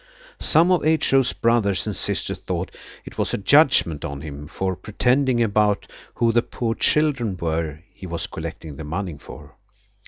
Some 0.39 0.71
of 0.71 0.83
H.O.'s 0.83 1.31
brothers 1.31 1.85
and 1.85 1.95
sisters 1.95 2.39
thought 2.39 2.75
it 3.05 3.19
was 3.19 3.35
a 3.35 3.37
judgment 3.37 4.03
on 4.03 4.21
him 4.21 4.47
for 4.47 4.75
pretending 4.75 5.43
about 5.43 5.85
who 6.15 6.31
the 6.31 6.41
poor 6.41 6.73
children 6.73 7.37
were 7.37 7.81
he 7.93 8.07
was 8.07 8.25
collecting 8.25 8.77
the 8.77 8.83
money 8.83 9.19
for. 9.19 9.53